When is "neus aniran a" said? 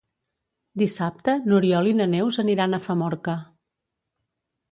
2.15-2.81